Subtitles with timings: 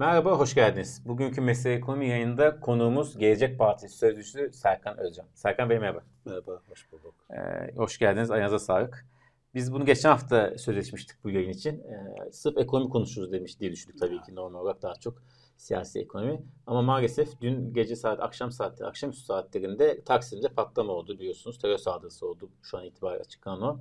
[0.00, 1.02] Merhaba, hoş geldiniz.
[1.06, 5.26] Bugünkü Mesele Ekonomi yayında konuğumuz Gelecek Partisi Sözcüsü Serkan Özcan.
[5.34, 6.00] Serkan Bey merhaba.
[6.24, 7.14] Merhaba, hoş bulduk.
[7.30, 9.06] Ee, hoş geldiniz, ayağınıza sağlık.
[9.54, 11.78] Biz bunu geçen hafta sözleşmiştik bu yayın için.
[11.78, 15.22] Ee, sırf ekonomi konuşuruz demiş diye düşündük tabii ki normal olarak daha çok
[15.56, 16.42] siyasi ekonomi.
[16.66, 21.58] Ama maalesef dün gece saat, akşam saatleri, akşamüstü saatlerinde Taksim'de patlama oldu biliyorsunuz.
[21.58, 23.80] Terör saldırısı oldu şu an itibariyle açıklanan o.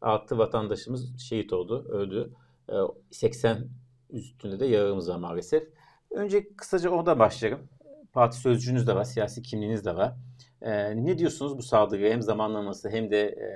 [0.00, 2.32] Altı vatandaşımız şehit oldu, öldü.
[2.68, 2.74] Ee,
[3.10, 3.68] 80
[4.14, 5.68] üstünde de yararımız var maalesef.
[6.10, 7.68] Önce kısaca orada başlayalım.
[8.12, 10.14] Parti sözcüğünüz de var, siyasi kimliğiniz de var.
[10.62, 13.46] Ee, ne diyorsunuz bu saldırıya hem zamanlaması hem de e,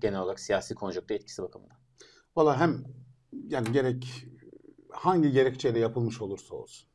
[0.00, 1.76] genel olarak siyasi konjonktür etkisi bakımından?
[2.36, 2.84] Valla hem
[3.48, 4.26] yani gerek
[4.90, 6.88] hangi gerekçeyle yapılmış olursa olsun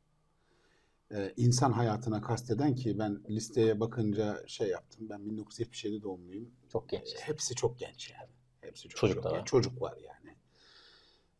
[1.11, 5.09] e, insan hayatına kasteden ki ben listeye bakınca şey yaptım.
[5.09, 6.51] Ben 1977 doğumluyum.
[6.71, 7.15] Çok genç.
[7.19, 8.29] Hepsi çok genç yani.
[8.61, 9.39] Hepsi çok, Çocuk çok da genç.
[9.39, 9.45] var.
[9.45, 10.16] Çocuk var yani.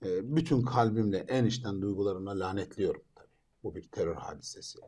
[0.06, 3.28] E, bütün kalbimle en içten duygularımla lanetliyorum tabii.
[3.64, 4.80] Bu bir terör hadisesi.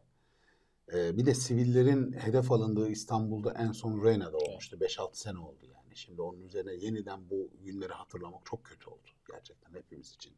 [0.93, 4.77] E, bir de sivillerin hedef alındığı İstanbul'da en son Reyna'da olmuştu.
[4.77, 5.97] 5-6 sene oldu yani.
[5.97, 9.09] Şimdi onun üzerine yeniden bu günleri hatırlamak çok kötü oldu.
[9.31, 10.33] Gerçekten hepimiz için.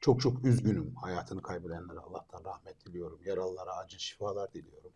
[0.00, 0.94] Çok çok üzgünüm.
[0.94, 3.20] Hayatını kaybedenlere Allah'tan rahmet diliyorum.
[3.24, 4.92] Yaralılara acil şifalar diliyorum.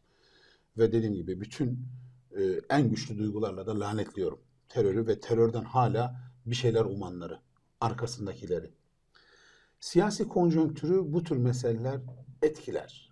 [0.79, 1.87] Ve dediğim gibi bütün
[2.37, 4.41] e, en güçlü duygularla da lanetliyorum.
[4.69, 7.41] Terörü ve terörden hala bir şeyler umanları,
[7.81, 8.71] arkasındakileri.
[9.81, 12.00] Siyasi konjonktürü bu tür meseleler
[12.42, 13.11] etkiler.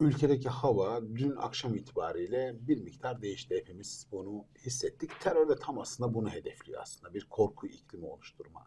[0.00, 3.56] Ülkedeki hava dün akşam itibariyle bir miktar değişti.
[3.56, 5.10] Hepimiz bunu hissettik.
[5.20, 7.14] Terör de tam aslında bunu hedefliyor aslında.
[7.14, 8.66] Bir korku iklimi oluşturma,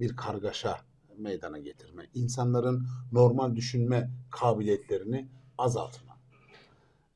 [0.00, 0.76] bir kargaşa
[1.16, 5.28] meydana getirme, insanların normal düşünme kabiliyetlerini
[5.58, 6.20] azaltma.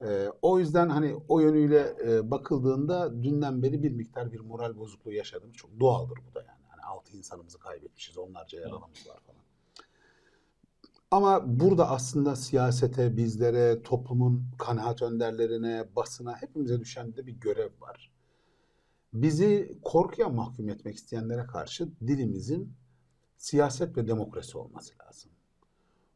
[0.03, 5.13] Ee, o yüzden hani o yönüyle e, bakıldığında dünden beri bir miktar bir moral bozukluğu
[5.13, 5.53] yaşadım.
[5.53, 6.58] Çok doğaldır bu da yani.
[6.99, 9.39] Hani altı insanımızı kaybetmişiz, onlarca yaralımız var falan.
[11.11, 18.13] Ama burada aslında siyasete, bizlere, toplumun kanaat önderlerine, basına hepimize düşen de bir görev var.
[19.13, 22.73] Bizi korkuya mahkum etmek isteyenlere karşı dilimizin
[23.37, 25.31] siyaset ve demokrasi olması lazım.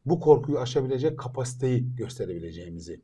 [0.06, 3.00] Bu korkuyu aşabilecek kapasiteyi gösterebileceğimizi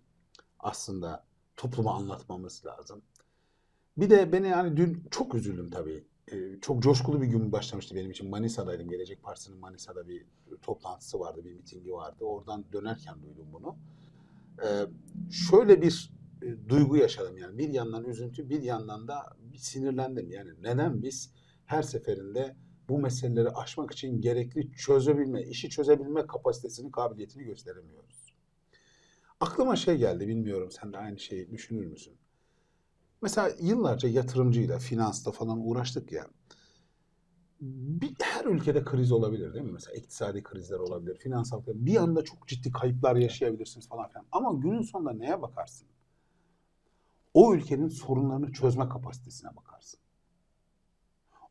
[0.58, 1.25] aslında
[1.56, 3.02] topluma anlatmamız lazım.
[3.97, 6.04] Bir de beni yani dün çok üzüldüm tabii.
[6.60, 8.30] Çok coşkulu bir gün başlamıştı benim için.
[8.30, 8.88] Manisa'daydım.
[8.88, 10.26] Gelecek Partisi'nin Manisa'da bir
[10.62, 12.24] toplantısı vardı, bir mitingi vardı.
[12.24, 13.76] Oradan dönerken duydum bunu.
[14.64, 14.86] Ee,
[15.30, 16.12] şöyle bir
[16.42, 17.58] e, duygu yaşadım yani.
[17.58, 20.30] Bir yandan üzüntü, bir yandan da bir sinirlendim.
[20.30, 21.32] Yani neden biz
[21.64, 22.56] her seferinde
[22.88, 28.34] bu meseleleri aşmak için gerekli çözebilme, işi çözebilme kapasitesini, kabiliyetini gösteremiyoruz.
[29.40, 32.14] Aklıma şey geldi, bilmiyorum sen de aynı şeyi düşünür müsün?
[33.22, 36.26] Mesela yıllarca yatırımcıyla, finansta falan uğraştık ya.
[37.60, 39.72] Bir, her ülkede kriz olabilir değil mi?
[39.72, 41.86] Mesela iktisadi krizler olabilir, finansal kriz.
[41.86, 44.26] Bir anda çok ciddi kayıplar yaşayabilirsiniz falan filan.
[44.32, 45.88] Ama günün sonunda neye bakarsın?
[47.34, 50.00] O ülkenin sorunlarını çözme kapasitesine bakarsın.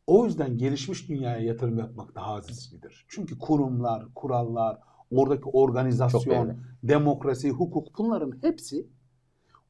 [0.08, 3.06] O yüzden gelişmiş dünyaya yatırım yapmak daha risklidir.
[3.08, 4.80] Çünkü kurumlar, kurallar,
[5.12, 8.88] oradaki organizasyon, demokrasi, hukuk bunların hepsi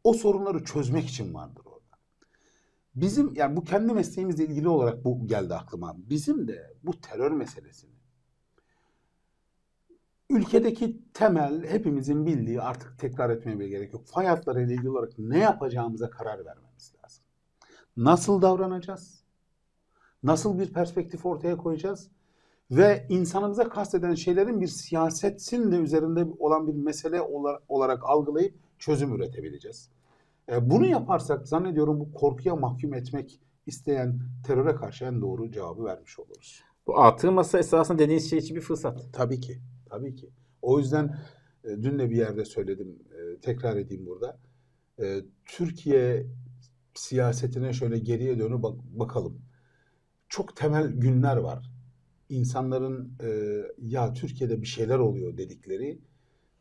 [0.03, 1.76] o sorunları çözmek için vardır orada.
[3.01, 5.95] Bizim yani bu kendi mesleğimizle ilgili olarak bu geldi aklıma.
[5.97, 7.97] Bizim de bu terör meselesini
[10.29, 14.05] ülkedeki temel hepimizin bildiği artık tekrar etmeye bile gerek yok.
[14.05, 17.23] Fay hatları ile ilgili olarak ne yapacağımıza karar vermemiz lazım.
[17.97, 19.23] Nasıl davranacağız?
[20.23, 22.07] Nasıl bir perspektif ortaya koyacağız?
[22.71, 29.15] Ve insanımıza kasteden şeylerin bir siyasetsin de üzerinde olan bir mesele olar- olarak algılayıp çözüm
[29.15, 29.89] üretebileceğiz.
[30.51, 36.19] E, Bunu yaparsak zannediyorum bu korkuya mahkum etmek isteyen teröre karşı en doğru cevabı vermiş
[36.19, 36.63] oluruz.
[36.87, 39.05] Bu artırması esasında dediğiniz şey için bir fırsat.
[39.13, 40.29] Tabii ki, tabii ki.
[40.61, 41.17] O yüzden
[41.63, 44.39] e, dün de bir yerde söyledim, e, tekrar edeyim burada.
[45.01, 46.25] E, Türkiye
[46.93, 49.41] siyasetine şöyle geriye dönüp bak- bakalım.
[50.29, 51.71] Çok temel günler var.
[52.29, 53.29] İnsanların e,
[53.81, 55.99] ya Türkiye'de bir şeyler oluyor dedikleri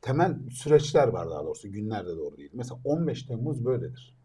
[0.00, 1.72] temel süreçler var daha doğrusu.
[1.72, 2.50] Günler de doğru değil.
[2.52, 4.16] Mesela 15 Temmuz böyledir.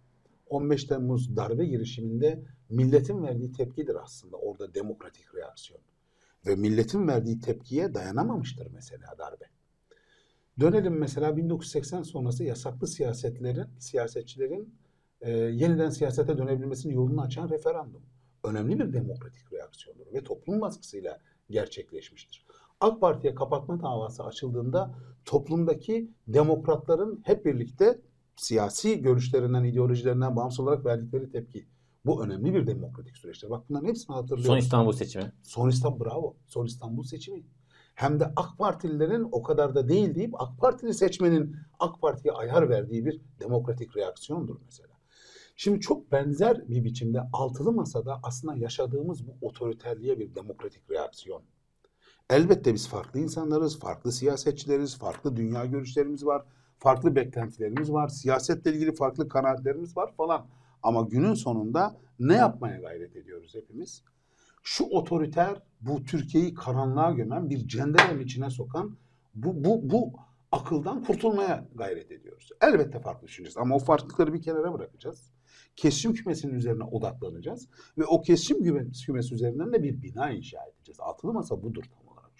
[0.49, 5.81] 15 Temmuz darbe girişiminde milletin verdiği tepkidir aslında orada demokratik reaksiyon.
[6.47, 9.45] Ve milletin verdiği tepkiye dayanamamıştır mesela darbe.
[10.59, 14.75] Dönelim mesela 1980 sonrası yasaklı siyasetlerin, siyasetçilerin
[15.21, 18.01] e, yeniden siyasete dönebilmesinin yolunu açan referandum.
[18.43, 21.19] Önemli bir demokratik reaksiyondur ve toplum baskısıyla
[21.49, 22.45] gerçekleşmiştir.
[22.81, 24.95] AK Parti'ye kapatma davası açıldığında
[25.25, 28.01] toplumdaki demokratların hep birlikte
[28.35, 31.67] siyasi görüşlerinden, ideolojilerinden bağımsız olarak verdikleri tepki.
[32.05, 33.49] Bu önemli bir demokratik süreçtir.
[33.49, 34.45] Bak bunların hepsini hatırlıyoruz.
[34.45, 35.31] Son İstanbul seçimi.
[35.41, 36.35] Son İstanbul bravo.
[36.47, 37.43] Son İstanbul seçimi.
[37.95, 42.69] hem de AK Partililerin o kadar da değil deyip AK Partili seçmenin AK Parti'ye ayar
[42.69, 44.89] verdiği bir demokratik reaksiyondur mesela.
[45.55, 51.43] Şimdi çok benzer bir biçimde altılı masada aslında yaşadığımız bu otoriterliğe bir demokratik reaksiyon.
[52.31, 56.45] Elbette biz farklı insanlarız, farklı siyasetçileriz, farklı dünya görüşlerimiz var,
[56.77, 60.47] farklı beklentilerimiz var, siyasetle ilgili farklı kanaatlerimiz var falan.
[60.83, 64.03] Ama günün sonunda ne yapmaya gayret ediyoruz hepimiz?
[64.63, 68.97] Şu otoriter, bu Türkiye'yi karanlığa gömen, bir cenderenin içine sokan
[69.35, 70.13] bu, bu, bu
[70.51, 72.49] akıldan kurtulmaya gayret ediyoruz.
[72.61, 75.31] Elbette farklı düşüneceğiz ama o farklılıkları bir kenara bırakacağız.
[75.75, 77.67] Kesişim kümesinin üzerine odaklanacağız
[77.97, 78.63] ve o kesişim
[79.05, 80.99] kümesi, üzerinden de bir bina inşa edeceğiz.
[80.99, 81.83] Altılı masa budur.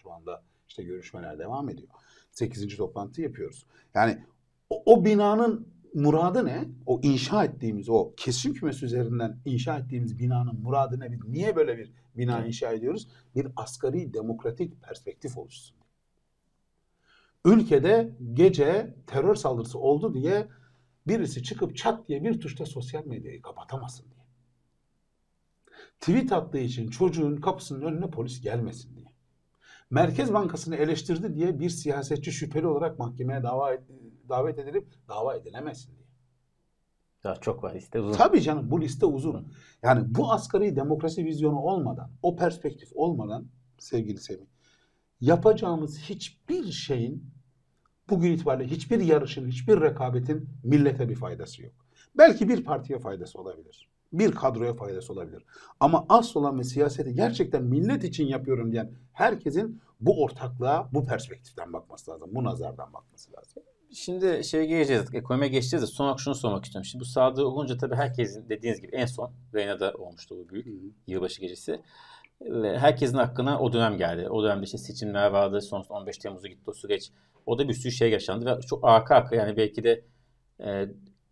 [0.04, 1.90] Şu anda işte görüşmeler devam ediyor.
[2.32, 3.66] Sekizinci toplantı yapıyoruz.
[3.94, 4.24] Yani
[4.70, 6.66] o, o binanın muradı ne?
[6.86, 11.12] O inşa ettiğimiz, o kesişim kümesi üzerinden inşa ettiğimiz binanın muradı ne?
[11.12, 13.08] Biz niye böyle bir bina inşa ediyoruz?
[13.36, 15.78] Bir asgari demokratik perspektif oluşsun.
[17.46, 20.48] Ülkede gece terör saldırısı oldu diye
[21.08, 24.22] birisi çıkıp çat diye bir tuşta sosyal medyayı kapatamasın diye.
[26.00, 29.11] Tweet attığı için çocuğun kapısının önüne polis gelmesin diye.
[29.92, 33.78] Merkez Bankası'nı eleştirdi diye bir siyasetçi şüpheli olarak mahkemeye dava
[34.30, 36.08] davet edilip dava edilemesin diye.
[37.24, 38.18] Daha çok var liste uzun.
[38.18, 39.54] Tabii canım bu liste uzun.
[39.84, 43.48] Yani bu asgari demokrasi vizyonu olmadan, o perspektif olmadan
[43.78, 44.46] sevgili Semih,
[45.22, 47.32] yapacağımız hiçbir şeyin
[48.10, 51.74] bugün itibariyle hiçbir yarışın, hiçbir rekabetin millete bir faydası yok.
[52.18, 53.90] Belki bir partiye faydası olabilir.
[54.14, 55.46] Bir kadroya faydası olabilir.
[55.80, 61.74] Ama asıl olan ve siyaseti gerçekten millet için yapıyorum diyen herkesin bu ortaklığa, bu perspektiften
[61.74, 62.30] bakması lazım.
[62.32, 63.64] Bu nazardan bakması lazım.
[63.94, 66.86] Şimdi şeye geleceğiz, ekonomiye geçeceğiz de son olarak şunu sormak istiyorum.
[66.86, 70.68] Şimdi bu sağdığı olunca tabii herkesin dediğiniz gibi en son Reyna'da olmuştu bu büyük
[71.08, 71.82] yılbaşı gecesi.
[72.64, 74.30] Herkesin hakkına o dönem geldi.
[74.30, 75.62] O dönemde işte seçimler vardı.
[75.62, 77.12] Sonrasında 15 Temmuz'a gitti o süreç.
[77.46, 80.06] O da bir sürü şey yaşandı ve çok arka arka yani belki de
[80.60, 80.86] e,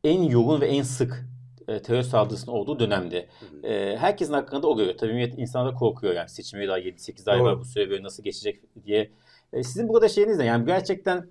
[0.04, 1.26] en yoğun ve en sık
[1.69, 3.30] e, terör saldırısının olduğu dönemde.
[3.63, 4.98] E, herkesin hakkında o görüyor.
[4.98, 8.62] Tabii millet insanlar korkuyor yani seçime daha 7-8 ay var bu süre böyle nasıl geçecek
[8.86, 9.12] diye.
[9.54, 10.45] E, sizin burada şeyiniz ne?
[10.45, 11.27] Yani gerçekten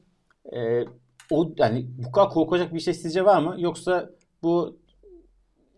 [0.52, 0.84] e,
[1.30, 3.54] o yani bu kadar korkacak bir şey sizce var mı?
[3.58, 4.10] Yoksa
[4.42, 4.78] bu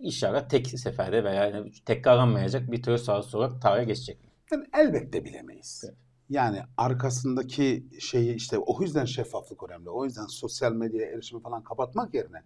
[0.01, 4.31] inşallah tek seferde veya yani tekrarlanmayacak bir terör saldırısı olarak tarihe geçecek mi?
[4.53, 5.85] Yani elbette bilemeyiz.
[5.87, 5.97] Evet.
[6.31, 9.91] Yani arkasındaki şeyi işte o yüzden şeffaflık önemli.
[9.91, 12.43] O yüzden sosyal medyaya erişimi falan kapatmak yerine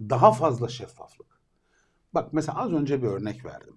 [0.00, 1.37] daha fazla şeffaflık.
[2.14, 3.74] Bak mesela az önce bir örnek verdim.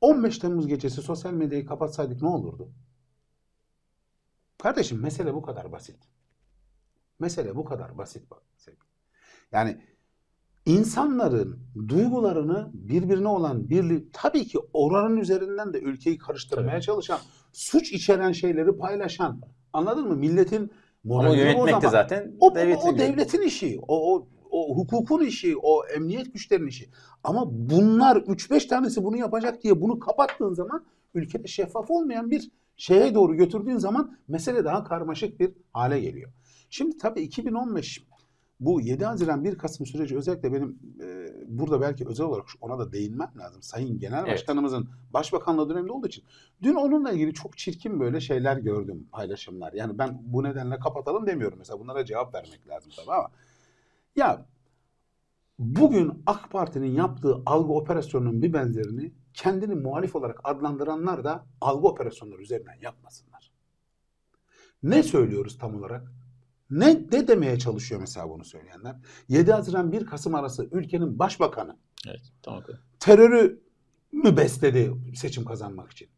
[0.00, 2.68] 15 Temmuz gecesi sosyal medyayı kapatsaydık ne olurdu?
[4.62, 5.96] Kardeşim mesele bu kadar basit.
[7.18, 8.42] Mesele bu kadar basit bak.
[8.56, 8.84] sevgili.
[9.52, 9.80] Yani
[10.66, 11.58] insanların
[11.88, 16.82] duygularını birbirine olan birlik tabii ki oranın üzerinden de ülkeyi karıştırmaya Tabii.
[16.82, 17.18] çalışan,
[17.52, 19.40] suç içeren şeyleri paylaşan,
[19.72, 20.16] anladın mı?
[20.16, 20.70] Milletin Ama
[21.04, 25.24] moralini yönetmek de zaten O, o, devletin o bir- devletin işi, o, o, o hukukun
[25.24, 26.90] işi, o emniyet güçlerinin işi.
[27.24, 30.84] Ama bunlar 3-5 tanesi bunu yapacak diye bunu kapattığın zaman
[31.14, 36.32] ülkede şeffaf olmayan bir şeye doğru götürdüğün zaman mesele daha karmaşık bir hale geliyor.
[36.70, 38.04] Şimdi tabii 2015
[38.60, 42.92] bu 7 Haziran 1 Kasım süreci özellikle benim e, burada belki özel olarak ona da
[42.92, 43.62] değinmem lazım.
[43.62, 44.32] Sayın Genel Evet.
[44.32, 46.24] Başkanımızın başbakanlığı döneminde olduğu için.
[46.62, 49.72] Dün onunla ilgili çok çirkin böyle şeyler gördüm, paylaşımlar.
[49.72, 51.80] Yani ben bu nedenle kapatalım demiyorum mesela.
[51.80, 53.28] Bunlara cevap vermek lazım tabii ama.
[54.16, 54.46] Ya
[55.58, 62.42] bugün AK Parti'nin yaptığı algı operasyonunun bir benzerini kendini muhalif olarak adlandıranlar da algı operasyonları
[62.42, 63.52] üzerinden yapmasınlar.
[64.82, 66.12] Ne söylüyoruz tam olarak?
[66.70, 68.96] Ne, ne demeye çalışıyor mesela bunu söyleyenler?
[69.28, 71.76] 7 Haziran 1 Kasım arası ülkenin başbakanı
[72.08, 72.62] Evet, tamam.
[73.00, 73.60] terörü
[74.12, 76.08] mü besledi seçim kazanmak için?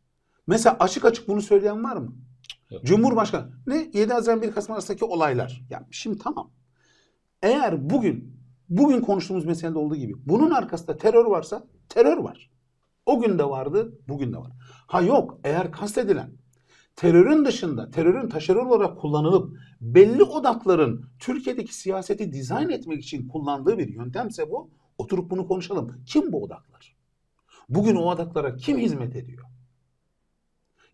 [0.47, 2.13] Mesela açık açık bunu söyleyen var mı?
[2.71, 2.85] Yok.
[2.85, 5.63] Cumhurbaşkanı ne 7 Haziran 1 Kasım arasındaki olaylar.
[5.71, 6.51] Yani şimdi tamam.
[7.43, 8.37] Eğer bugün
[8.69, 12.51] bugün konuştuğumuz meselede olduğu gibi bunun arkasında terör varsa terör var.
[13.07, 14.53] O gün de vardı, bugün de var.
[14.87, 16.31] Ha yok, eğer kastedilen
[16.97, 23.89] terörün dışında, terörün taşeron olarak kullanılıp belli odakların Türkiye'deki siyaseti dizayn etmek için kullandığı bir
[23.89, 26.03] yöntemse bu, oturup bunu konuşalım.
[26.07, 26.97] Kim bu odaklar?
[27.69, 29.45] Bugün o odaklara kim hizmet ediyor?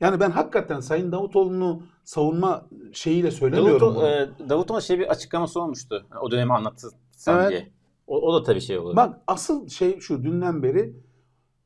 [0.02, 3.94] Yani ben hakikaten Sayın Davutoğlu'nu savunma şeyiyle söylemiyorum.
[3.94, 6.06] Davut, e, Davut'un şey bir açıklaması olmuştu.
[6.22, 6.92] O dönemi anlatsın
[7.28, 7.50] Evet.
[7.50, 7.72] diye.
[8.06, 8.96] O, o da tabii şey olur.
[8.96, 10.96] Bak asıl şey şu dünden beri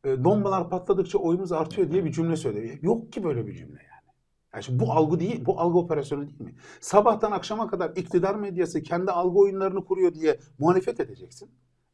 [0.05, 2.79] e, bombalar patladıkça oyumuz artıyor diye bir cümle söylüyor.
[2.83, 4.15] Yok ki böyle bir cümle yani.
[4.55, 6.55] Yani şimdi bu algı değil, bu algı operasyonu değil mi?
[6.81, 11.51] Sabahtan akşama kadar iktidar medyası kendi algı oyunlarını kuruyor diye muhalefet edeceksin.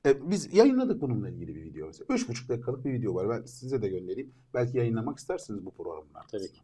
[0.07, 2.07] E, biz yayınladık bununla ilgili bir video mesela.
[2.15, 3.29] Üç buçuk dakikalık bir video var.
[3.29, 4.35] Ben size de göndereyim.
[4.55, 6.47] Belki yayınlamak istersiniz bu programın arkasından.
[6.47, 6.61] Tabii ki.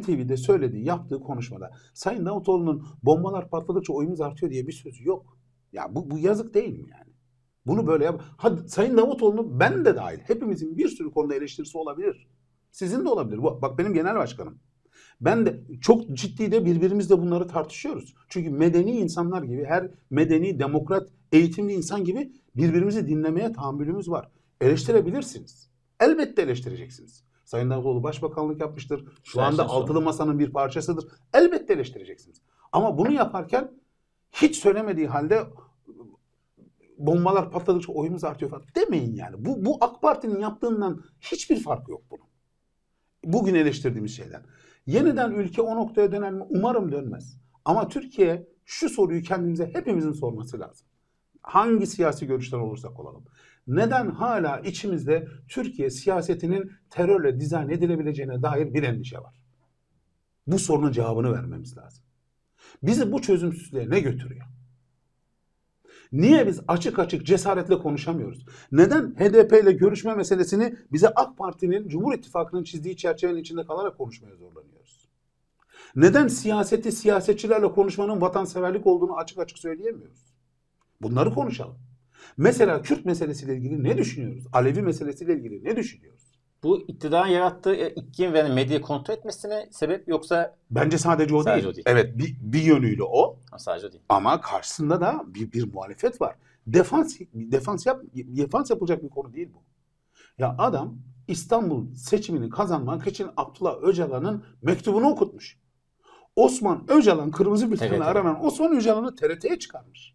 [0.00, 5.36] NTV'de söylediği, yaptığı konuşmada Sayın Davutoğlu'nun bombalar patladıkça oyumuz artıyor diye bir sözü yok.
[5.72, 7.12] Ya bu, bu yazık değil mi yani?
[7.66, 8.22] Bunu böyle yap.
[8.36, 12.28] Hadi Sayın Davutoğlu'nu ben de dahil hepimizin bir sürü konuda eleştirisi olabilir.
[12.70, 13.38] Sizin de olabilir.
[13.42, 14.58] Bu- Bak benim genel başkanım.
[15.22, 18.14] Ben de çok ciddi de birbirimizle bunları tartışıyoruz.
[18.28, 24.28] Çünkü medeni insanlar gibi her medeni, demokrat, eğitimli insan gibi birbirimizi dinlemeye tahammülümüz var.
[24.60, 25.70] Eleştirebilirsiniz.
[26.00, 27.24] Elbette eleştireceksiniz.
[27.44, 29.04] Sayın Davutoğlu başbakanlık yapmıştır.
[29.24, 31.04] Şu Her anda altılı masanın bir parçasıdır.
[31.34, 32.40] Elbette eleştireceksiniz.
[32.72, 33.70] Ama bunu yaparken
[34.32, 35.42] hiç söylemediği halde
[36.98, 39.44] bombalar patladıkça oyumuz artıyor falan demeyin yani.
[39.44, 42.26] Bu, bu AK Parti'nin yaptığından hiçbir fark yok bunun.
[43.24, 44.42] Bugün eleştirdiğimiz şeyden.
[44.86, 46.44] Yeniden ülke o noktaya döner mi?
[46.48, 47.38] Umarım dönmez.
[47.64, 50.86] Ama Türkiye şu soruyu kendimize hepimizin sorması lazım.
[51.42, 53.24] Hangi siyasi görüşten olursak olalım.
[53.66, 59.34] Neden hala içimizde Türkiye siyasetinin terörle dizayn edilebileceğine dair bir endişe var?
[60.46, 62.04] Bu sorunun cevabını vermemiz lazım.
[62.82, 64.46] Bizi bu çözümsüzlüğe ne götürüyor?
[66.12, 68.46] Niye biz açık açık cesaretle konuşamıyoruz?
[68.72, 74.36] Neden HDP ile görüşme meselesini bize AK Parti'nin Cumhur İttifakı'nın çizdiği çerçevenin içinde kalarak konuşmaya
[74.36, 75.08] zorlanıyoruz?
[75.96, 80.34] Neden siyaseti siyasetçilerle konuşmanın vatanseverlik olduğunu açık açık söyleyemiyoruz?
[81.02, 81.78] Bunları konuşalım.
[82.36, 84.46] Mesela Kürt meselesiyle ilgili ne düşünüyoruz?
[84.52, 86.21] Alevi meselesiyle ilgili ne düşünüyoruz?
[86.62, 91.62] Bu iktidarın yarattığı e, iklim ve medyayı kontrol etmesine sebep yoksa Bence sadece o Sadece
[91.64, 91.72] değil.
[91.72, 91.84] o değil.
[91.86, 94.02] Evet bir, bir yönüyle o Ha, sadece o değil.
[94.08, 96.34] ama karşısında da bir, bir muhalefet var.
[96.66, 99.62] Defans defans yap defans yapılacak bir konu değil bu.
[100.38, 100.94] Ya adam
[101.28, 105.58] İstanbul seçimini kazanmak için Abdullah Öcalan'ın mektubunu okutmuş.
[106.36, 110.14] Osman Öcalan kırmızı bültenle aranan Osman Öcalan'ı TRT'ye çıkarmış.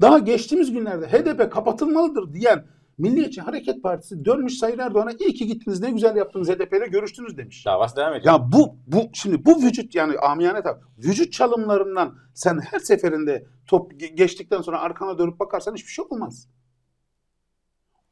[0.00, 2.66] Daha geçtiğimiz günlerde HDP kapatılmalıdır diyen
[2.98, 7.36] Milliyetçi Hareket Partisi dönmüş Sayın Erdoğan'a iyi ki gittiniz ne güzel yaptınız HDP ile görüştünüz
[7.36, 7.66] demiş.
[7.66, 8.34] Davası devam ediyor.
[8.34, 13.92] Ya bu bu şimdi bu vücut yani amiyane tabi vücut çalımlarından sen her seferinde top
[13.92, 16.48] ge- geçtikten sonra arkana dönüp bakarsan hiçbir şey olmaz.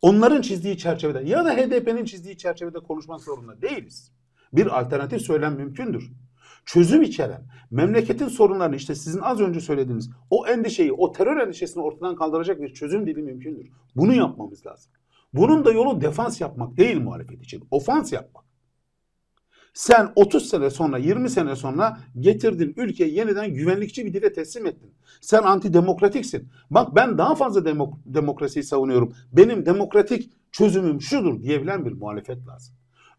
[0.03, 4.12] Onların çizdiği çerçevede ya da HDP'nin çizdiği çerçevede konuşmak zorunda değiliz.
[4.53, 6.12] Bir alternatif söylem mümkündür.
[6.66, 12.16] Çözüm içeren, memleketin sorunlarını işte sizin az önce söylediğiniz o endişeyi, o terör endişesini ortadan
[12.16, 13.68] kaldıracak bir çözüm dili mümkündür.
[13.97, 14.92] Bunu yapmamız lazım.
[15.33, 17.64] Bunun da yolu defans yapmak değil muhalefet için.
[17.71, 18.44] Ofans yapmak.
[19.75, 24.94] Sen 30 sene sonra 20 sene sonra getirdin ülkeyi yeniden güvenlikçi bir dile teslim ettin.
[25.21, 26.49] Sen antidemokratiksin.
[26.71, 29.14] Bak ben daha fazla demok- demokrasiyi savunuyorum.
[29.33, 32.75] Benim demokratik çözümüm şudur diyebilen bir muhalefet lazım.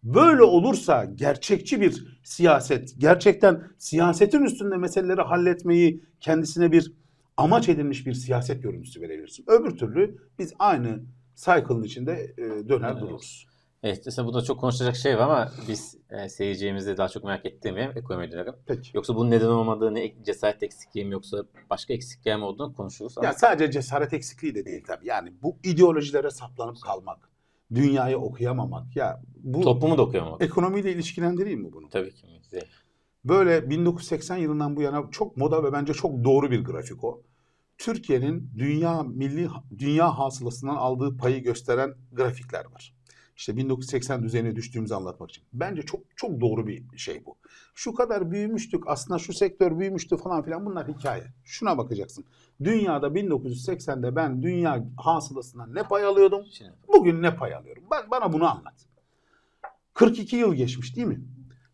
[0.06, 6.94] Böyle olursa gerçekçi bir siyaset, gerçekten siyasetin üstünde meseleleri halletmeyi kendisine bir
[7.38, 9.46] amaç edinmiş bir siyaset görüntüsü verebilirsin.
[9.48, 11.04] Öbür türlü biz aynı
[11.36, 13.02] cycle'ın içinde e, döner Evet.
[13.02, 13.48] dururuz.
[13.84, 17.78] Evet, aslında burada çok konuşacak şey var ama biz e, seyircimizde daha çok merak ettiğim
[17.78, 18.54] ekonomi dönelim.
[18.66, 18.90] Peki.
[18.94, 23.18] Yoksa bunun neden olmadığı, ne cesaret eksikliği mi yoksa başka eksiklikler mi olduğunu konuşuruz.
[23.18, 25.08] Ama Ya sadece cesaret eksikliği de değil tabii.
[25.08, 27.30] Yani bu ideolojilere saplanıp kalmak,
[27.74, 28.96] dünyayı okuyamamak.
[28.96, 30.42] Ya bu toplumu da okuyamamak.
[30.42, 31.90] ekonomiyle ilişkilendireyim mi bunu?
[31.90, 32.28] Tabii ki.
[33.26, 37.22] Böyle 1980 yılından bu yana çok moda ve bence çok doğru bir grafik o.
[37.78, 42.95] Türkiye'nin dünya milli dünya hasılasından aldığı payı gösteren grafikler var.
[43.36, 45.44] İşte 1980 düzeyine düştüğümüzü anlatmak için.
[45.54, 47.36] Bence çok çok doğru bir şey bu.
[47.76, 51.24] Şu kadar büyümüştük, aslında şu sektör büyümüştü falan filan bunlar hikaye.
[51.44, 52.26] Şuna bakacaksın.
[52.64, 56.46] Dünyada 1980'de ben dünya hasılasından ne pay alıyordum?
[56.88, 57.84] Bugün ne pay alıyorum?
[57.92, 58.86] Ben, bana bunu anlat.
[59.94, 61.22] 42 yıl geçmiş değil mi?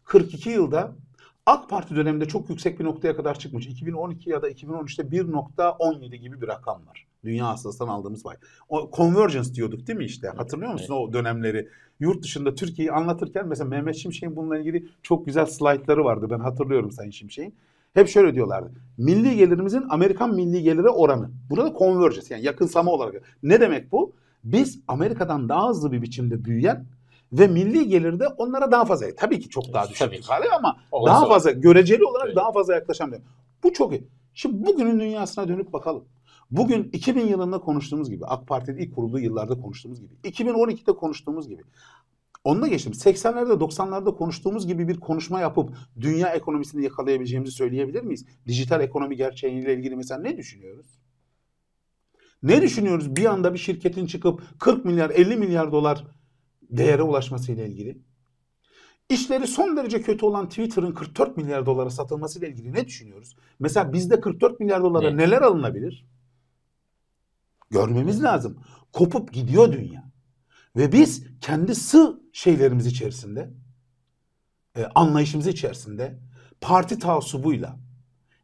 [0.03, 0.95] 42 yılda
[1.45, 3.67] AK Parti döneminde çok yüksek bir noktaya kadar çıkmış.
[3.67, 7.07] 2012 ya da 2013'te 1.17 gibi bir rakam var.
[7.23, 8.35] Dünya hasılasından aldığımız pay.
[8.69, 10.27] O convergence diyorduk değil mi işte?
[10.27, 11.67] Hatırlıyor musun o dönemleri?
[11.99, 16.27] Yurt dışında Türkiye'yi anlatırken mesela Mehmet Şimşek'in bununla ilgili çok güzel slaytları vardı.
[16.29, 17.55] Ben hatırlıyorum Sayın Şimşek'in.
[17.93, 18.71] Hep şöyle diyorlardı.
[18.97, 21.29] Milli gelirimizin Amerikan milli geliri oranı.
[21.49, 23.15] Burada convergence yani yakınsama olarak.
[23.43, 24.13] Ne demek bu?
[24.43, 26.85] Biz Amerika'dan daha hızlı bir biçimde büyüyen
[27.33, 29.05] ve milli gelirde onlara daha fazla.
[29.17, 30.27] Tabii ki çok daha düşük Tabii bir ki.
[30.27, 32.35] hale ama Orası daha fazla göreceli olarak Evet.
[32.35, 33.13] daha fazla yaklaşan.
[33.63, 34.03] Bu çok iyi.
[34.33, 36.03] Şimdi bugünün dünyasına dönüp bakalım.
[36.51, 41.61] Bugün 2000 yılında konuştuğumuz gibi AK Parti'nin ilk kurulduğu yıllarda konuştuğumuz gibi 2012'de konuştuğumuz gibi
[42.43, 42.93] Onunla geçtim.
[42.93, 48.25] 80'lerde 90'larda konuştuğumuz gibi bir konuşma yapıp dünya ekonomisini yakalayabileceğimizi söyleyebilir miyiz?
[48.47, 50.99] Dijital ekonomi gerçeğiyle ilgili mesela ne düşünüyoruz?
[52.43, 56.07] Ne düşünüyoruz bir anda bir şirketin çıkıp 40 milyar 50 milyar dolar
[56.61, 57.97] değere ulaşmasıyla ilgili?
[59.09, 63.35] İşleri son derece kötü olan Twitter'ın 44 milyar dolara satılmasıyla ilgili ne düşünüyoruz?
[63.59, 65.17] Mesela bizde 44 milyar dolara Ne?
[65.17, 66.05] neler alınabilir?
[67.71, 68.59] Görmemiz lazım.
[68.93, 70.11] Kopup gidiyor dünya.
[70.75, 73.53] Ve biz kendi sığ şeylerimiz içerisinde
[74.75, 76.19] e, anlayışımız içerisinde
[76.61, 77.79] parti taassubuyla,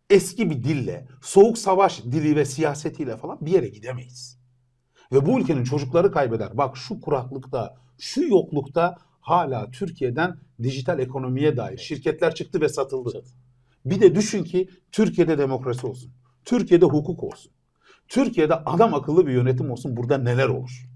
[0.09, 4.39] eski bir dille, soğuk savaş dili ve siyasetiyle falan bir yere gidemeyiz.
[5.11, 6.57] Ve bu ülkenin çocukları kaybeder.
[6.57, 13.23] Bak şu kuraklıkta, şu yoklukta hala Türkiye'den dijital ekonomiye dair şirketler çıktı ve satıldı.
[13.85, 16.13] Bir de düşün ki Türkiye'de demokrasi olsun.
[16.45, 17.51] Türkiye'de hukuk olsun.
[18.07, 19.97] Türkiye'de adam akıllı bir yönetim olsun.
[19.97, 20.87] Burada neler olur?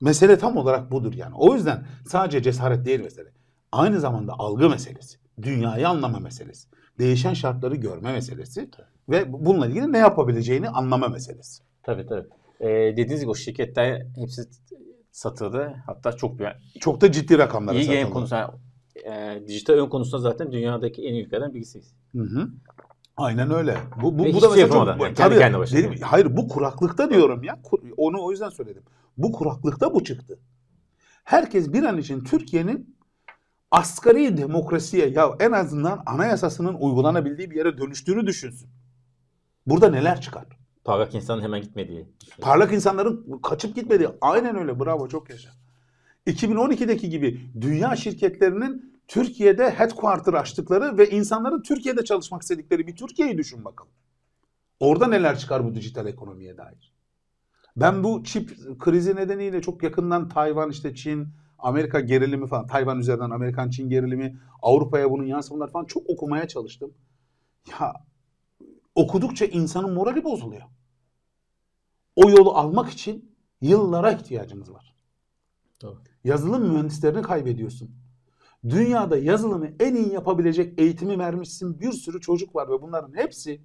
[0.00, 1.34] Mesele tam olarak budur yani.
[1.34, 3.28] O yüzden sadece cesaret değil mesele.
[3.72, 5.18] Aynı zamanda algı meselesi.
[5.42, 6.68] Dünyayı anlama meselesi.
[6.98, 8.70] Değişen şartları görme meselesi.
[9.08, 11.62] Ve bununla ilgili ne yapabileceğini anlama meselesi.
[11.82, 12.28] Tabii tabii.
[12.60, 14.42] Ee, dediğiniz gibi o şirketler hepsi
[15.10, 15.74] satıldı.
[15.86, 16.52] Hatta çok büyük.
[16.80, 18.00] Çok da ciddi rakamlara İyi satıldı.
[18.02, 18.54] game konusunda,
[19.06, 21.94] e, dijital ön konusunda zaten dünyadaki en iyi ülkelerden birisiyiz.
[22.12, 22.48] Hı hı.
[23.16, 23.76] Aynen öyle.
[24.02, 25.78] Bu, bu, Ve bu da şey mesela yapamadan, yani kendi tabii, kendine başına.
[25.78, 27.62] dedim- hayır bu kuraklıkta diyorum ya.
[27.62, 28.82] Kur- Onu o yüzden söyledim.
[29.18, 30.38] Bu kuraklıkta bu çıktı.
[31.24, 32.96] Herkes bir an için Türkiye'nin
[33.70, 38.68] asgari demokrasiye ya en azından anayasasının uygulanabildiği bir yere dönüştüğünü düşünsün.
[39.66, 40.44] Burada neler çıkar?
[40.84, 42.06] Parlak insanın hemen gitmediği.
[42.40, 44.08] Parlak insanların kaçıp gitmediği.
[44.20, 44.80] Aynen öyle.
[44.80, 45.50] Bravo çok yaşa.
[46.26, 53.64] 2012'deki gibi dünya şirketlerinin Türkiye'de headquarter açtıkları ve insanların Türkiye'de çalışmak istedikleri bir Türkiye'yi düşün
[53.64, 53.92] bakalım.
[54.80, 56.92] Orada neler çıkar bu dijital ekonomiye dair?
[57.76, 61.28] Ben bu çip krizi nedeniyle çok yakından Tayvan, işte Çin,
[61.58, 66.94] Amerika gerilimi falan, Tayvan üzerinden Amerikan Çin gerilimi, Avrupa'ya bunun yansımaları falan çok okumaya çalıştım.
[67.70, 67.92] Ya
[68.94, 70.62] okudukça insanın morali bozuluyor.
[72.16, 74.94] O yolu almak için yıllara ihtiyacımız var.
[75.82, 75.98] Doğru.
[76.24, 78.01] Yazılım mühendislerini kaybediyorsun.
[78.68, 83.60] Dünyada yazılımı en iyi yapabilecek eğitimi vermişsin bir sürü çocuk var ve bunların hepsi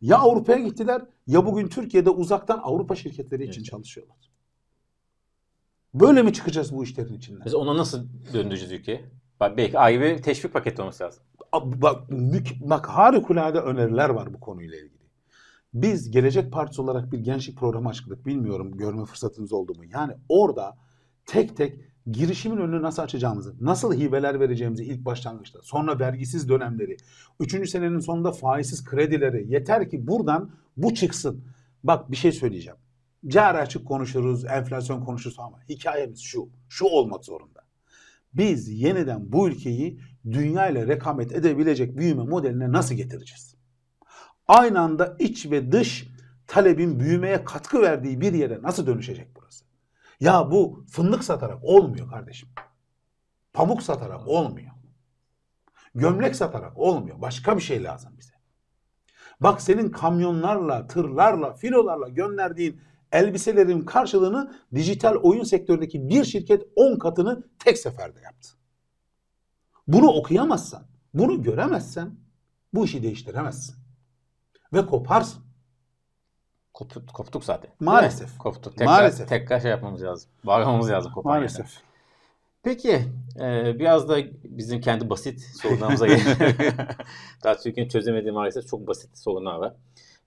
[0.00, 3.70] ya Avrupa'ya gittiler ya bugün Türkiye'de uzaktan Avrupa şirketleri için Evet.
[3.70, 4.16] çalışıyorlar.
[5.94, 7.40] Böyle mi çıkacağız bu işlerin içinden?
[7.44, 9.00] Mesela ona nasıl döndüreceğiz ülkeyi?
[9.40, 11.22] Bak belki ayrı bir teşvik paketi olması lazım.
[11.54, 12.02] Bak,
[12.60, 15.02] bak harikulade öneriler var bu konuyla ilgili.
[15.74, 18.26] Biz Gelecek Partisi olarak bir gençlik programı açtık.
[18.26, 19.84] Bilmiyorum görme fırsatınız oldu mu?
[19.84, 20.76] Yani orada
[21.26, 26.96] tek tek girişimin önünü nasıl açacağımızı, nasıl hibeler vereceğimizi ilk başlangıçta, sonra vergisiz dönemleri,
[27.40, 31.44] üçüncü senenin sonunda faizsiz kredileri yeter ki buradan bu çıksın.
[31.84, 32.78] Bak bir şey söyleyeceğim.
[33.26, 37.62] Cari açık konuşuruz, enflasyon konuşuruz ama hikayemiz şu, şu olmak zorunda.
[38.34, 43.54] Biz yeniden bu ülkeyi dünya ile rekamet edebilecek büyüme modeline nasıl getireceğiz?
[44.48, 46.08] Aynı anda iç ve dış
[46.46, 49.41] talebin büyümeye katkı verdiği bir yere nasıl dönüşecek burası?
[50.22, 52.48] Ya bu fındık satarak olmuyor kardeşim.
[53.52, 54.70] Pamuk satarak olmuyor.
[55.94, 57.20] Gömlek satarak olmuyor.
[57.20, 58.32] Başka bir şey lazım bize.
[59.40, 62.80] Bak senin kamyonlarla, tırlarla, filolarla gönderdiğin
[63.12, 68.48] elbiselerin karşılığını dijital oyun sektöründeki bir şirket 10 katını tek seferde yaptı.
[69.86, 72.16] Bunu okuyamazsan, bunu göremezsen
[72.74, 73.76] bu işi değiştiremezsin.
[74.72, 75.51] Ve koparsın.
[76.82, 77.70] Koptuk, koptuk zaten.
[77.80, 78.38] Maalesef.
[78.38, 78.76] Koptuk.
[78.76, 79.28] Tekrar, Maalesef.
[79.28, 80.30] Tekrar şey yapmamız lazım.
[80.44, 81.30] Bağlamamız lazım yerden.
[81.30, 81.66] Maalesef.
[82.62, 83.02] Peki
[83.40, 86.76] e, biraz da bizim kendi basit sorunlarımıza gelelim.
[87.44, 89.74] Daha Türkiye'nin çözemediği maalesef çok basit sorunlar var.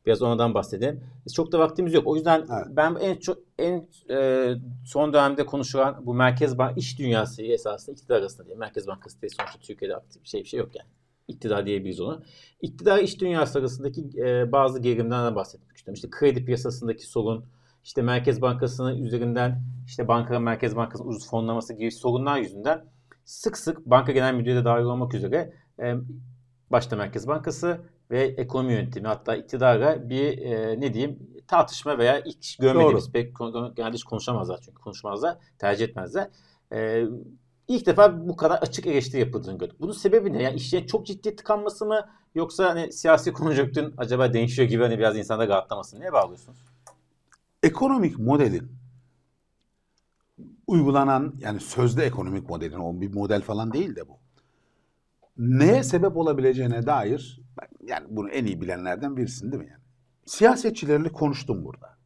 [0.06, 1.04] Biraz ondan bahsedelim.
[1.26, 2.08] Biz çok da vaktimiz yok.
[2.08, 2.68] O yüzden Evet.
[2.70, 4.50] ben en çok en e,
[4.86, 8.58] son dönemde konuşulan bu Merkez Bank iş dünyası esasında iktidar arasında diye.
[8.58, 10.90] Merkez Bankası değil sonuçta Türkiye'de aktif bir şey bir şey yok yani.
[11.28, 12.24] İktidar diyebiliriz onu.
[12.62, 15.96] İktidar iş dünyası arasındaki e, bazı gerilimlerden bahsetmek istiyorum.
[15.96, 17.46] İşte kredi piyasasındaki sorun,
[17.84, 22.86] işte Merkez Bankası'nın üzerinden işte banka Merkez Bankası ucuz fonlaması gibi sorunlar yüzünden
[23.26, 25.96] sık sık banka genel müdürü de dahil olmak üzere e,
[26.72, 32.58] başta Merkez Bankası ve ekonomi yönetimi hatta iktidara bir e, ne diyeyim tartışma veya hiç
[32.58, 33.12] görmediğimiz Doğru.
[33.12, 33.38] pek
[33.76, 36.30] genelde hiç konuşamazlar çünkü konuşmazlar tercih etmezler.
[36.74, 37.06] E,
[37.68, 39.78] ilk defa bu kadar açık eleştiri yapıldığını gördük.
[39.80, 40.44] Bunun sebebi ne?
[40.44, 45.18] Yani işlerin çok ciddi tıkanması mı yoksa hani siyasi konjonktürün acaba değişiyor gibi hani biraz
[45.18, 46.02] insanda rahatlaması mı?
[46.02, 46.58] Neye bağlıyorsunuz?
[47.64, 48.72] Ekonomik modelin
[50.68, 54.18] uygulanan yani sözde ekonomik modelin o bir model falan değil de bu.
[55.38, 57.42] Neye sebep olabileceğine dair
[57.84, 59.82] yani bunu en iyi bilenlerden birisin değil mi yani?
[60.26, 61.98] Siyasetçilerle konuştum burada.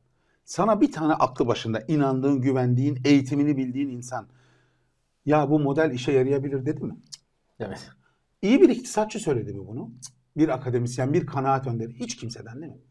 [0.45, 4.27] Sana bir tane aklı başında inandığın, güvendiğin, eğitimini bildiğin insan
[5.29, 6.97] ya bu model işe yarayabilir dedi mi?
[7.59, 7.89] Evet.
[8.41, 9.91] İyi bir iktisatçı söyledi mi bunu?
[10.37, 11.93] Bir akademisyen, bir kanaat önderi.
[11.93, 12.81] Hiç kimseden değil mi?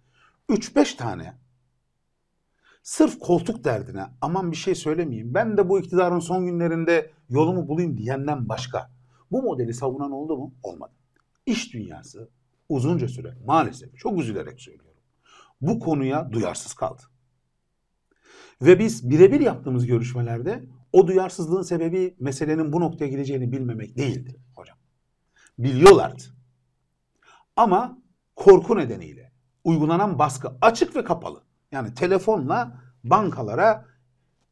[0.49, 1.35] 3-5 tane
[2.83, 5.35] sırf koltuk derdine aman bir şey söylemeyeyim.
[5.35, 8.91] Ben de bu iktidarın son günlerinde yolumu bulayım diyenden başka.
[9.31, 10.55] Bu modeli savunan oldu mu?
[10.63, 10.93] Olmadı.
[11.47, 12.31] İş dünyası
[12.69, 15.03] uzunca süre maalesef çok üzülerek söylüyorum.
[15.61, 17.03] Bu konuya duyarsız kaldı.
[18.63, 24.77] Ve biz birebir yaptığımız görüşmelerde O duyarsızlığın sebebi meselenin bu noktaya gideceğini bilmemek değildi hocam.
[25.59, 26.23] Biliyorlardı.
[27.57, 27.99] Ama
[28.37, 29.33] korku nedeniyle
[29.65, 31.43] uygulanan baskı açık ve kapalı.
[31.73, 33.87] Yani telefonla bankalara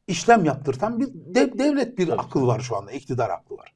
[0.07, 2.21] işlem yaptırtan bir dev- devlet bir Tabii.
[2.21, 2.93] akıl var şu anda.
[2.93, 3.75] iktidar aklı var.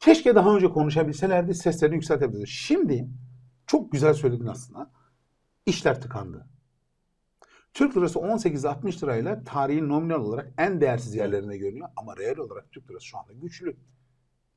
[0.00, 2.46] Keşke daha önce konuşabilselerdi, seslerini yükseltebilirdi.
[2.46, 3.08] Şimdi
[3.66, 4.90] çok güzel söyledin aslında.
[5.66, 6.46] İşler tıkandı.
[7.74, 12.90] Türk lirası 18-60 lirayla tarihin nominal olarak en değersiz yerlerine görünüyor ama reel olarak Türk
[12.90, 13.76] lirası şu anda güçlü.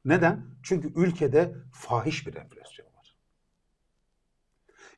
[0.06, 0.45] Neden?
[0.63, 3.15] Çünkü ülkede fahiş bir enflasyon var.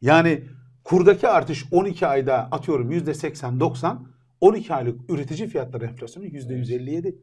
[0.01, 0.43] Yani
[0.83, 3.97] kurdaki artış 12 ayda atıyorum %80-90,
[4.41, 7.15] 12 aylık üretici fiyatları enflasyonu %157.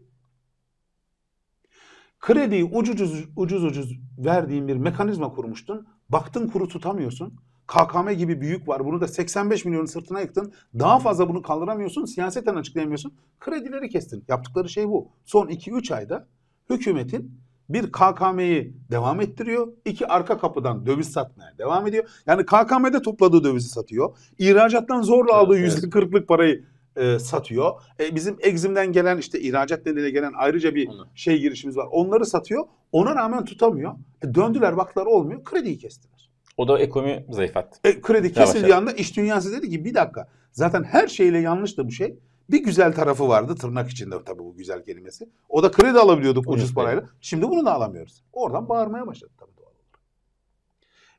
[2.21, 5.89] Krediyi ucuz ucuz, ucuz ucuz verdiğin bir mekanizma kurmuştun.
[6.09, 7.41] Baktın kuru tutamıyorsun.
[7.67, 8.85] KKM gibi büyük var.
[8.85, 10.53] Bunu da 85 milyonun sırtına yıktın.
[10.79, 12.05] Daha fazla bunu kaldıramıyorsun.
[12.05, 13.15] Siyaseten açıklayamıyorsun.
[13.41, 14.25] Kredileri kestin.
[14.29, 15.09] Yaptıkları şey bu.
[15.25, 16.27] Son 2-3 ayda
[16.71, 19.69] hükümetin bir KKM'yi devam ettiriyor.
[19.85, 22.05] iki arka kapıdan döviz satmaya devam ediyor.
[22.27, 24.17] Yani KKM'de topladığı dövizi satıyor.
[24.39, 25.91] İhracattan zorla Evet, aldığı evet.
[25.91, 26.65] kırklık parayı
[26.97, 27.73] e, satıyor.
[28.01, 31.07] E, bizim Exim'den gelen işte ihracat nedeniyle gelen ayrıca bir Onu.
[31.15, 31.89] şey girişimiz var.
[31.91, 32.65] Onları satıyor.
[32.93, 33.93] Ona rağmen tutamıyor.
[34.23, 35.45] E, döndüler baktılar olmuyor.
[35.45, 36.14] Krediyi kestiler.
[36.57, 37.89] O da ekonomi zayıflattı.
[37.89, 40.29] E, kredi kesildiği anda iş dünyası dedi ki bir dakika.
[40.53, 42.19] Zaten her şeyle yanlış da bu şey.
[42.51, 45.29] Bir güzel tarafı vardı tırnak içinde tabii bu güzel kelimesi.
[45.49, 47.05] O da kredi alabiliyorduk Ucuz ucuz parayla.
[47.21, 48.25] Şimdi bunu da alamıyoruz.
[48.33, 50.01] Oradan bağırmaya başladı tabii doğal olarak.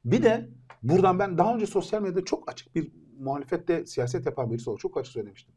[0.05, 0.49] Bir de
[0.83, 4.97] buradan ben daha önce sosyal medyada çok açık bir muhalefette siyaset yapan birisi olarak çok
[4.97, 5.55] açık söylemiştim.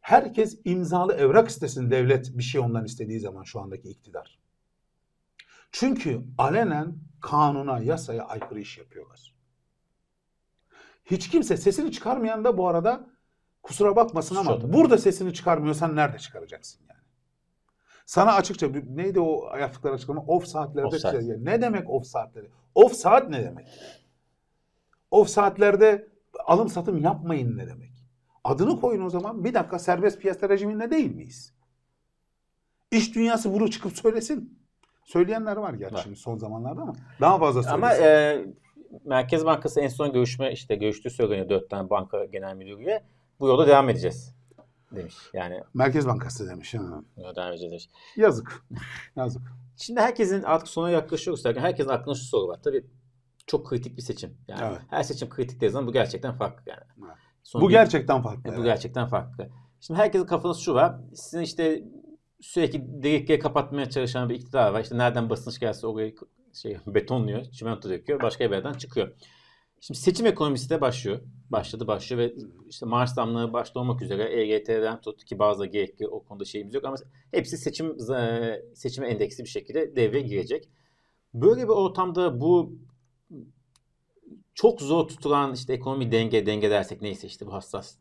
[0.00, 4.38] Herkes imzalı evrak istesin devlet bir şey ondan istediği zaman şu andaki iktidar.
[5.78, 9.34] Çünkü alenen kanuna, yasaya aykırı iş yapıyorlar.
[11.04, 13.10] Hiç kimse sesini çıkarmayan da bu arada
[13.62, 17.00] kusura bakmasın ama Suç burada sesini çıkarmıyorsan nerede çıkaracaksın yani?
[18.06, 20.20] Sana açıkça neydi o yaptıkları açıklama?
[20.20, 21.12] Off saatlerde Off saat.
[21.12, 22.50] şey- ne demek off saatleri?
[22.74, 23.66] Off saat ne demek?
[25.10, 26.08] Off saatlerde
[26.46, 27.92] alım satım yapmayın ne demek?
[28.44, 29.44] Adını koyun o zaman.
[29.44, 31.54] Bir dakika serbest piyasa rejiminde değil miyiz?
[32.90, 34.55] İş dünyası bunu çıkıp söylesin.
[35.10, 36.00] Söyleyenler var gerçi Var.
[36.02, 37.74] şimdi son zamanlarda ama daha fazla söylesin.
[37.82, 38.44] Ama e,
[39.04, 43.04] Merkez Bankası en son görüşme işte görüştüğü söyleniyor dört tane banka genel müdürüyle.
[43.40, 44.34] Bu yolda devam edeceğiz
[44.92, 45.14] demiş.
[45.34, 46.74] Yani Merkez Bankası demiş.
[46.74, 47.02] ha.
[47.16, 47.90] yolda devam edeceğiz demiş.
[48.16, 48.64] Yazık.
[49.16, 49.42] Yazık.
[49.76, 52.60] Şimdi herkesin artık sona yaklaşıyoruz derken herkesin aklında şu soru var.
[52.64, 52.84] Tabii
[53.46, 54.38] çok kritik bir seçim.
[54.48, 54.80] Yani Evet.
[54.90, 56.82] her seçim kritik dediği zaman bu gerçekten farklı yani.
[57.06, 57.16] Evet.
[57.42, 58.40] Son Bu bir- gerçekten farklı.
[58.50, 58.64] E, Bu evet.
[58.64, 59.48] gerçekten farklı.
[59.80, 60.96] Şimdi herkesin kafasında şu var.
[61.14, 61.82] Sizin işte
[62.40, 64.80] sürekli delikleri kapatmaya çalışan bir iktidar var.
[64.80, 66.14] İşte nereden basınç gelse orayı
[66.52, 69.12] şey betonluyor, çimento döküyor, başka bir yerden çıkıyor.
[69.80, 71.20] Şimdi seçim ekonomisi de başlıyor.
[71.50, 72.34] Başladı başlıyor ve
[72.68, 76.84] işte maaş zamları başta olmak üzere EGT'den tut ki bazı gerekli o konuda şeyimiz yok
[76.84, 76.96] ama
[77.30, 80.68] hepsi seçim e, seçime endeksli bir şekilde devreye girecek.
[81.34, 82.78] Böyle bir ortamda bu
[84.54, 87.98] çok zor tutulan işte ekonomi denge denge dersek neyse işte bu hassas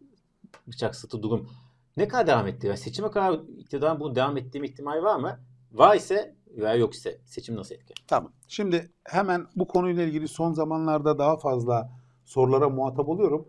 [0.67, 1.50] bıçak sıtı durum
[1.97, 2.67] ne kadar devam etti?
[2.67, 5.39] Yani seçime kadar iktidarın bunu devam ettiğim ihtimal var mı?
[5.71, 7.97] Var ise veya yok ise seçim nasıl etkiler?
[8.08, 8.31] Tamam.
[8.47, 11.91] Şimdi hemen bu konuyla ilgili son zamanlarda daha fazla
[12.25, 13.47] sorulara muhatap oluyorum.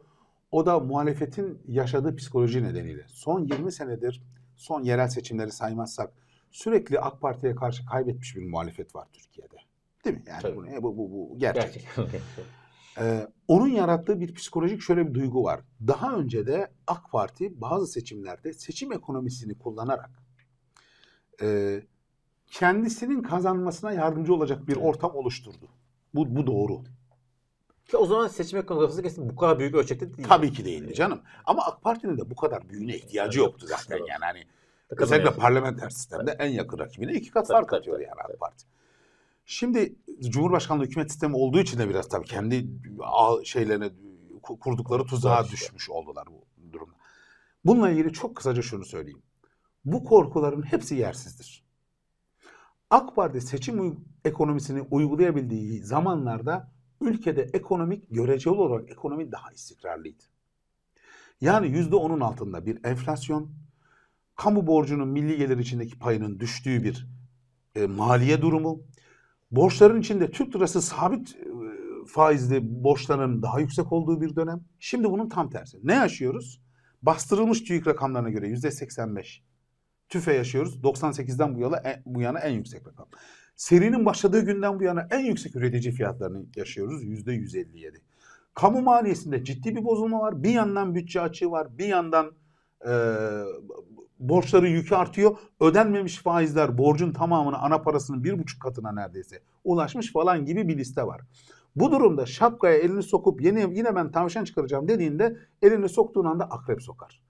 [0.50, 3.04] O da muhalefetin yaşadığı psikoloji nedeniyle.
[3.08, 4.22] Son 20 senedir,
[4.56, 6.12] son yerel seçimleri saymazsak
[6.50, 9.56] sürekli AK Parti'ye karşı kaybetmiş bir muhalefet var Türkiye'de.
[10.04, 10.22] Değil mi?
[10.26, 10.82] Yani Tabii.
[10.82, 11.88] bu, bu, bu, bu gerçek.
[11.96, 12.04] Gerçekten.
[12.98, 15.60] Ee, onun yarattığı bir psikolojik şöyle bir duygu var.
[15.86, 20.10] Daha önce de AK Parti bazı seçimlerde seçim ekonomisini kullanarak
[21.42, 21.80] e,
[22.50, 25.68] kendisinin kazanmasına yardımcı olacak bir ortam oluşturdu.
[26.14, 26.82] Bu, bu doğru.
[27.88, 30.28] Ki o zaman seçim ekonomisi kesin bu kadar büyük ölçekte değil.
[30.28, 31.22] Tabii ki değildi canım.
[31.44, 33.96] Ama AK Parti'nin de bu kadar büyüğüne ihtiyacı Evet, yoktu zaten.
[33.96, 34.44] Yani hani
[34.90, 38.20] özellikle parlamenter sistemde en yakın rakibine iki kat fark atıyor yani.
[38.28, 38.66] AK Parti.
[39.46, 42.66] Şimdi Cumhurbaşkanlığı hükümet sistemi olduğu için de biraz tabii kendi
[43.44, 43.90] şeylerine
[44.42, 45.52] ku- kurdukları tuzağa Tabii.
[45.52, 46.94] düşmüş oldular bu durumda.
[47.64, 49.22] Bununla ilgili çok kısaca şunu söyleyeyim.
[49.84, 51.64] Bu korkuların hepsi yersizdir.
[52.90, 60.22] AK Parti seçim ekonomisini uygulayabildiği zamanlarda ülkede ekonomik göreceli olarak ekonomi daha istikrarlıydı.
[61.40, 63.50] Yani yüzde onun altında bir enflasyon,
[64.34, 67.06] kamu borcunun milli gelir içindeki payının düştüğü bir
[67.74, 68.80] e, maliye durumu,
[69.50, 71.46] borçların içinde Türk lirası sabit e,
[72.06, 74.60] faizli borçların daha yüksek olduğu bir dönem.
[74.80, 75.78] Şimdi bunun tam tersi.
[75.82, 76.60] Ne yaşıyoruz?
[77.02, 79.42] Bastırılmış TÜİK rakamlarına göre yüzde 85.
[80.08, 80.80] TÜFE yaşıyoruz.
[80.82, 83.06] 98'den bu yana, en- bu yana en yüksek rakam.
[83.56, 87.04] Serinin başladığı günden bu yana en yüksek üretici fiyatlarını yaşıyoruz.
[87.04, 88.02] Yüzde 157.
[88.54, 90.42] Kamu maliyesinde ciddi bir bozulma var.
[90.42, 91.78] Bir yandan bütçe açığı var.
[91.78, 92.32] Bir yandan
[92.86, 92.92] e,
[94.18, 95.36] borçları yükü artıyor.
[95.60, 101.06] Ödenmemiş faizler borcun tamamını ana parasının bir buçuk katına neredeyse ulaşmış falan gibi bir liste
[101.06, 101.20] var.
[101.76, 106.82] Bu durumda şapkaya elini sokup yine, yine ben tavşan çıkaracağım dediğinde elini soktuğun anda akrep
[106.82, 107.22] sokar.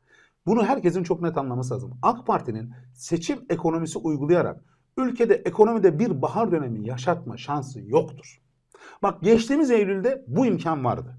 [0.46, 1.99] Bunu herkesin çok net anlaması lazım.
[2.03, 4.61] AK Parti'nin seçim ekonomisi uygulayarak
[4.96, 8.40] ülkede ekonomide bir bahar dönemi yaşatma şansı yoktur.
[9.03, 11.18] Bak geçtiğimiz Eylül'de bu imkan vardı.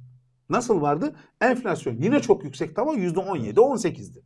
[0.50, 1.16] Nasıl vardı?
[1.42, 4.24] Enflasyon yine çok yüksekti ama %17, 18'di.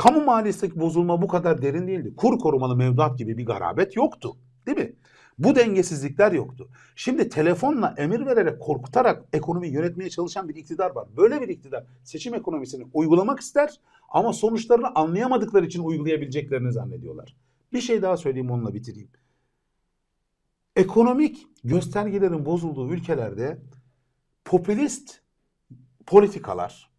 [0.00, 2.16] Kamu maliyesindeki bozulma bu kadar derin değildi.
[2.16, 4.36] Kur korumalı mevduat gibi bir garabet yoktu.
[4.66, 4.92] Değil mi?
[5.38, 6.68] Bu dengesizlikler yoktu.
[6.96, 11.08] Şimdi telefonla emir vererek korkutarak ekonomiyi yönetmeye çalışan bir iktidar var.
[11.16, 17.36] Böyle bir iktidar seçim ekonomisini uygulamak ister ama sonuçlarını anlayamadıkları için uygulayabileceklerini zannediyorlar.
[17.72, 19.08] Bir şey daha söyleyeyim onunla bitireyim.
[20.76, 23.58] Ekonomik göstergelerin bozulduğu ülkelerde
[24.44, 25.20] popülist
[26.06, 26.90] politikalar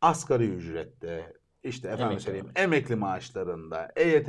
[0.00, 4.28] asgari ücrette, işte efendim Emekli söyleyeyim emekli maaşlarında, EYT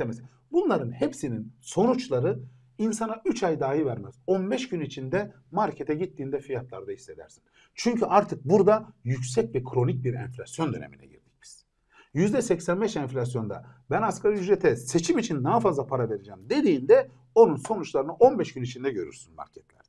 [0.52, 2.38] bunların hepsinin sonuçları
[2.78, 4.14] insana 3 ay dahi vermez.
[4.26, 7.44] 15 gün içinde markete gittiğinde fiyatlarda hissedersin.
[7.74, 11.66] Çünkü artık burada yüksek ve kronik bir enflasyon dönemine girdik biz.
[12.14, 18.54] %85 enflasyonda ben asgari ücrete seçim için daha fazla para vereceğim dediğinde onun sonuçlarını 15
[18.54, 19.88] gün içinde görürsün marketlerde.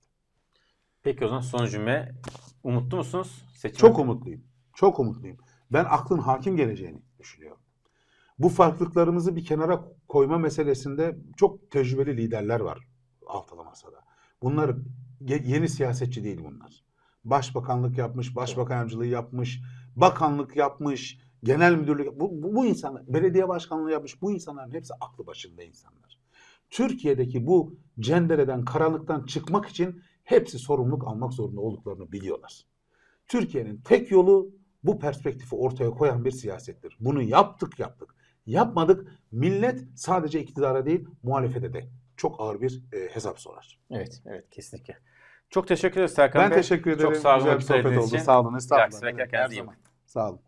[1.04, 2.12] Peki o zaman son cümle.
[2.63, 3.45] Umutlu musunuz?
[3.56, 4.43] Seçim Çok umutluyum.
[4.75, 5.38] Çok umutluyum.
[5.71, 7.62] Ben aklın hakim geleceğini düşünüyorum.
[8.39, 12.91] Bu farklılıklarımızı bir kenara koyma meselesinde çok tecrübeli liderler var
[13.31, 14.03] altılı masada.
[14.41, 14.75] Bunlar
[15.21, 16.84] yeni siyasetçi değil bunlar.
[17.23, 19.62] Başbakanlık yapmış, başbakan yardımcılığı yapmış,
[19.95, 25.27] bakanlık yapmış, genel müdürlük bu, bu, bu insanlar, belediye başkanlığı yapmış bu insanların hepsi aklı
[25.27, 26.19] başında insanlar.
[26.69, 32.65] Türkiye'deki bu cendereden, karanlıktan çıkmak için hepsi sorumluluk almak zorunda olduklarını biliyorlar.
[33.27, 34.51] Türkiye'nin tek yolu
[34.83, 36.97] bu perspektifi ortaya koyan bir siyasettir.
[36.99, 38.15] Bunu yaptık yaptık.
[38.45, 43.79] Yapmadık millet sadece iktidara değil muhalefete de çok ağır bir e, hesap sorar.
[43.91, 44.97] Evet, evet kesinlikle.
[45.49, 46.57] Çok teşekkür ederiz Serkan Ben Bey.
[46.57, 47.13] teşekkür ederim.
[47.13, 48.17] Çok sağ olun Güzel bir sohbet oldu.
[48.17, 48.55] Sağ olun.
[48.55, 48.89] Estağfurullah.
[49.55, 49.67] zaman.
[49.67, 49.91] bakın.
[50.05, 50.41] Sağ olun.